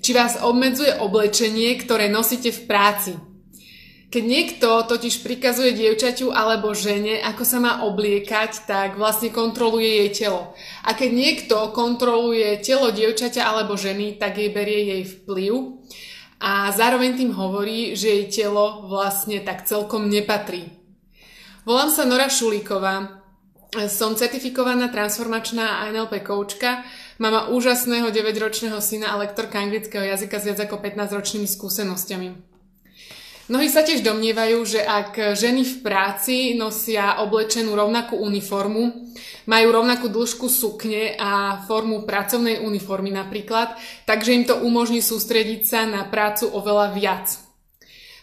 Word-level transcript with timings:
či 0.00 0.16
vás 0.16 0.40
obmedzuje 0.40 0.96
oblečenie, 0.98 1.76
ktoré 1.80 2.08
nosíte 2.08 2.50
v 2.50 2.64
práci. 2.66 3.12
Keď 4.10 4.24
niekto 4.26 4.82
totiž 4.90 5.22
prikazuje 5.22 5.70
dievčaťu 5.70 6.34
alebo 6.34 6.74
žene, 6.74 7.22
ako 7.22 7.46
sa 7.46 7.62
má 7.62 7.86
obliekať, 7.86 8.66
tak 8.66 8.98
vlastne 8.98 9.30
kontroluje 9.30 9.86
jej 9.86 10.26
telo. 10.26 10.50
A 10.82 10.98
keď 10.98 11.10
niekto 11.14 11.56
kontroluje 11.70 12.58
telo 12.58 12.90
dievčaťa 12.90 13.46
alebo 13.46 13.78
ženy, 13.78 14.18
tak 14.18 14.42
jej 14.42 14.50
berie 14.50 14.98
jej 14.98 15.02
vplyv 15.06 15.78
a 16.42 16.74
zároveň 16.74 17.22
tým 17.22 17.30
hovorí, 17.36 17.94
že 17.94 18.10
jej 18.10 18.26
telo 18.42 18.88
vlastne 18.90 19.38
tak 19.46 19.68
celkom 19.68 20.10
nepatrí. 20.10 20.74
Volám 21.62 21.94
sa 21.94 22.02
Nora 22.02 22.26
Šulíková, 22.26 23.19
som 23.86 24.18
certifikovaná 24.18 24.90
transformačná 24.90 25.86
NLP 25.94 26.26
koučka, 26.26 26.82
mama 27.22 27.52
úžasného 27.54 28.10
9-ročného 28.10 28.82
syna 28.82 29.14
a 29.14 29.20
lektorka 29.22 29.62
anglického 29.62 30.02
jazyka 30.02 30.36
s 30.42 30.44
viac 30.50 30.58
ako 30.66 30.82
15-ročnými 30.82 31.46
skúsenosťami. 31.46 32.28
Mnohí 33.50 33.66
sa 33.66 33.82
tiež 33.82 34.06
domnievajú, 34.06 34.58
že 34.62 34.78
ak 34.78 35.34
ženy 35.34 35.66
v 35.66 35.74
práci 35.82 36.54
nosia 36.54 37.18
oblečenú 37.18 37.74
rovnakú 37.74 38.14
uniformu, 38.14 39.10
majú 39.50 39.68
rovnakú 39.74 40.06
dĺžku 40.06 40.46
sukne 40.46 41.18
a 41.18 41.58
formu 41.66 42.06
pracovnej 42.06 42.62
uniformy 42.62 43.10
napríklad, 43.10 43.74
takže 44.06 44.38
im 44.38 44.46
to 44.46 44.54
umožní 44.62 45.02
sústrediť 45.02 45.66
sa 45.66 45.82
na 45.82 46.06
prácu 46.06 46.46
oveľa 46.46 46.94
viac. 46.94 47.49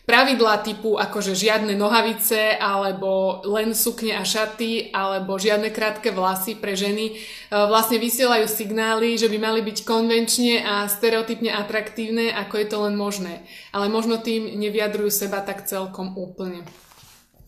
Pravidlá 0.08 0.64
typu 0.64 0.96
akože 0.96 1.36
žiadne 1.36 1.76
nohavice 1.76 2.56
alebo 2.56 3.44
len 3.44 3.76
sukne 3.76 4.16
a 4.16 4.24
šaty 4.24 4.96
alebo 4.96 5.36
žiadne 5.36 5.68
krátke 5.68 6.16
vlasy 6.16 6.56
pre 6.56 6.80
ženy 6.80 7.12
e, 7.12 7.14
vlastne 7.52 8.00
vysielajú 8.00 8.48
signály, 8.48 9.20
že 9.20 9.28
by 9.28 9.36
mali 9.36 9.60
byť 9.68 9.84
konvenčne 9.84 10.64
a 10.64 10.88
stereotypne 10.88 11.52
atraktívne, 11.52 12.32
ako 12.32 12.56
je 12.56 12.68
to 12.72 12.78
len 12.88 12.96
možné. 12.96 13.44
Ale 13.76 13.92
možno 13.92 14.16
tým 14.24 14.48
nevyjadrujú 14.56 15.12
seba 15.12 15.44
tak 15.44 15.68
celkom 15.68 16.16
úplne. 16.16 16.64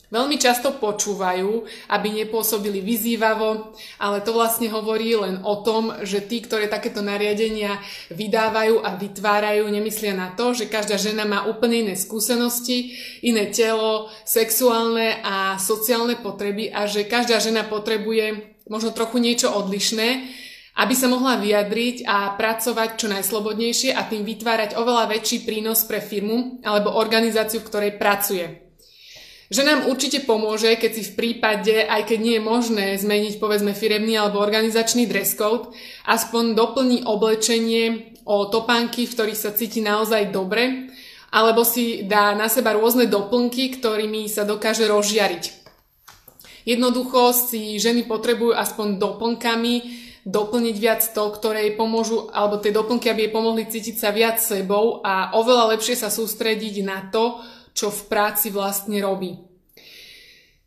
Veľmi 0.09 0.41
často 0.41 0.73
počúvajú, 0.73 1.69
aby 1.93 2.07
nepôsobili 2.09 2.81
vyzývavo, 2.81 3.77
ale 4.01 4.25
to 4.25 4.33
vlastne 4.33 4.65
hovorí 4.73 5.13
len 5.13 5.45
o 5.45 5.61
tom, 5.61 6.01
že 6.01 6.25
tí, 6.25 6.41
ktoré 6.41 6.65
takéto 6.65 7.05
nariadenia 7.05 7.77
vydávajú 8.09 8.81
a 8.81 8.97
vytvárajú, 8.97 9.69
nemyslia 9.69 10.17
na 10.17 10.33
to, 10.33 10.57
že 10.57 10.65
každá 10.65 10.97
žena 10.97 11.29
má 11.29 11.45
úplne 11.45 11.85
iné 11.85 11.93
skúsenosti, 11.93 12.97
iné 13.21 13.53
telo, 13.53 14.09
sexuálne 14.25 15.21
a 15.21 15.61
sociálne 15.61 16.17
potreby 16.17 16.73
a 16.73 16.89
že 16.89 17.05
každá 17.05 17.37
žena 17.37 17.61
potrebuje 17.69 18.57
možno 18.65 18.89
trochu 18.89 19.21
niečo 19.21 19.53
odlišné, 19.53 20.25
aby 20.81 20.93
sa 20.97 21.05
mohla 21.05 21.37
vyjadriť 21.37 22.09
a 22.09 22.33
pracovať 22.33 22.89
čo 22.97 23.13
najslobodnejšie 23.13 23.93
a 23.93 24.09
tým 24.09 24.25
vytvárať 24.25 24.73
oveľa 24.73 25.05
väčší 25.05 25.45
prínos 25.45 25.85
pre 25.85 26.01
firmu 26.01 26.65
alebo 26.65 26.97
organizáciu, 26.97 27.61
v 27.61 27.69
ktorej 27.69 27.93
pracuje. 28.01 28.68
Že 29.49 29.65
nám 29.65 29.79
určite 29.89 30.21
pomôže, 30.29 30.77
keď 30.77 30.91
si 30.93 31.03
v 31.09 31.15
prípade, 31.17 31.73
aj 31.81 32.05
keď 32.05 32.19
nie 32.21 32.37
je 32.37 32.45
možné 32.45 32.85
zmeniť 33.01 33.41
povedzme 33.41 33.73
firemný 33.73 34.13
alebo 34.13 34.37
organizačný 34.37 35.09
dress 35.09 35.33
code, 35.33 35.73
aspoň 36.05 36.53
doplní 36.53 37.01
oblečenie 37.09 38.13
o 38.29 38.45
topánky, 38.45 39.09
v 39.09 39.13
ktorých 39.17 39.41
sa 39.41 39.49
cíti 39.49 39.81
naozaj 39.81 40.29
dobre, 40.29 40.93
alebo 41.33 41.65
si 41.65 42.05
dá 42.05 42.37
na 42.37 42.45
seba 42.45 42.77
rôzne 42.77 43.09
doplnky, 43.09 43.73
ktorými 43.81 44.29
sa 44.29 44.45
dokáže 44.45 44.85
rozžiariť. 44.85 45.57
Jednoducho 46.69 47.33
si 47.33 47.81
ženy 47.81 48.05
potrebujú 48.05 48.53
aspoň 48.53 49.01
doplnkami 49.01 50.05
doplniť 50.29 50.75
viac 50.77 51.01
to, 51.01 51.25
ktoré 51.33 51.65
jej 51.65 51.73
pomôžu, 51.73 52.29
alebo 52.29 52.61
tie 52.61 52.69
doplnky, 52.69 53.09
aby 53.09 53.25
jej 53.25 53.33
pomohli 53.33 53.65
cítiť 53.65 53.97
sa 53.97 54.13
viac 54.13 54.37
sebou 54.37 55.01
a 55.01 55.33
oveľa 55.33 55.73
lepšie 55.73 55.97
sa 55.97 56.13
sústrediť 56.13 56.85
na 56.85 57.09
to, 57.09 57.41
čo 57.79 57.87
v 57.87 58.11
práci 58.11 58.51
vlastne 58.51 58.99
robí. 58.99 59.39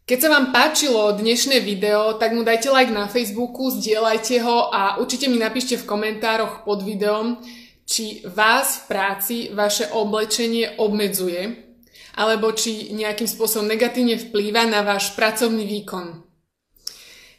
Keď 0.08 0.18
sa 0.18 0.32
vám 0.32 0.48
páčilo 0.48 1.12
dnešné 1.12 1.60
video, 1.60 2.16
tak 2.16 2.32
mu 2.32 2.40
dajte 2.40 2.72
like 2.72 2.88
na 2.88 3.04
Facebooku, 3.04 3.68
zdieľajte 3.68 4.40
ho 4.40 4.72
a 4.72 4.96
určite 4.96 5.28
mi 5.28 5.36
napíšte 5.36 5.76
v 5.76 5.84
komentároch 5.84 6.64
pod 6.64 6.80
videom, 6.80 7.36
či 7.84 8.24
vás 8.24 8.80
v 8.80 8.82
práci 8.88 9.36
vaše 9.52 9.92
oblečenie 9.92 10.80
obmedzuje, 10.80 11.68
alebo 12.16 12.48
či 12.56 12.96
nejakým 12.96 13.28
spôsobom 13.28 13.68
negatívne 13.68 14.16
vplýva 14.16 14.64
na 14.64 14.80
váš 14.80 15.12
pracovný 15.12 15.68
výkon. 15.68 16.31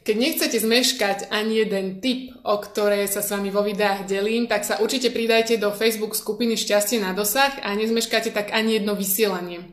Keď 0.04 0.16
nechcete 0.20 0.60
zmeškať 0.60 1.32
ani 1.32 1.64
jeden 1.64 2.04
tip, 2.04 2.36
o 2.44 2.60
ktoré 2.60 3.08
sa 3.08 3.24
s 3.24 3.32
vami 3.32 3.48
vo 3.48 3.64
videách 3.64 4.04
delím, 4.04 4.52
tak 4.52 4.68
sa 4.68 4.84
určite 4.84 5.16
pridajte 5.16 5.56
do 5.56 5.72
Facebook 5.72 6.12
skupiny 6.20 6.60
Šťastie 6.60 7.00
na 7.00 7.16
dosah 7.16 7.56
a 7.64 7.72
nezmeškáte 7.72 8.36
tak 8.36 8.52
ani 8.52 8.84
jedno 8.84 9.00
vysielanie. 9.00 9.64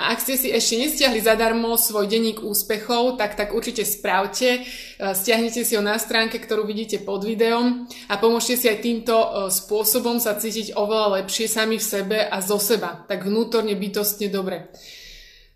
A 0.00 0.16
ak 0.16 0.24
ste 0.24 0.40
si 0.40 0.48
ešte 0.48 0.80
nestiahli 0.80 1.20
zadarmo 1.20 1.76
svoj 1.76 2.08
denník 2.08 2.40
úspechov, 2.40 3.20
tak 3.20 3.36
tak 3.36 3.52
určite 3.52 3.84
spravte. 3.84 4.48
E, 4.56 4.60
stiahnite 4.96 5.60
si 5.60 5.76
ho 5.76 5.84
na 5.84 6.00
stránke, 6.00 6.40
ktorú 6.40 6.64
vidíte 6.64 7.04
pod 7.04 7.20
videom 7.28 7.84
a 8.08 8.16
pomôžte 8.16 8.56
si 8.56 8.64
aj 8.64 8.80
týmto 8.80 9.12
e, 9.12 9.28
spôsobom 9.52 10.16
sa 10.16 10.40
cítiť 10.40 10.72
oveľa 10.72 11.20
lepšie 11.20 11.52
sami 11.52 11.76
v 11.76 11.84
sebe 11.84 12.16
a 12.16 12.40
zo 12.40 12.56
seba. 12.56 13.04
Tak 13.04 13.28
vnútorne 13.28 13.76
bytostne 13.76 14.32
dobre. 14.32 14.72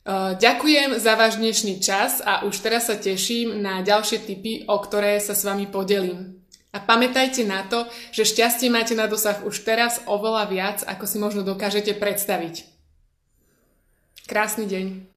Ďakujem 0.05 1.01
za 1.01 1.17
váš 1.17 1.41
dnešný 1.41 1.81
čas 1.81 2.21
a 2.21 2.45
už 2.45 2.61
teraz 2.61 2.93
sa 2.93 2.97
teším 3.01 3.65
na 3.65 3.81
ďalšie 3.81 4.21
tipy, 4.29 4.69
o 4.69 4.77
ktoré 4.77 5.17
sa 5.17 5.33
s 5.33 5.49
vami 5.49 5.65
podelím. 5.65 6.45
A 6.77 6.83
pamätajte 6.85 7.41
na 7.49 7.65
to, 7.65 7.89
že 8.13 8.29
šťastie 8.29 8.69
máte 8.69 8.93
na 8.93 9.09
dosah 9.09 9.41
už 9.49 9.65
teraz 9.65 10.05
oveľa 10.05 10.45
viac, 10.53 10.79
ako 10.85 11.09
si 11.09 11.17
možno 11.17 11.41
dokážete 11.41 11.97
predstaviť. 11.97 12.69
Krásny 14.29 14.69
deň. 14.69 15.09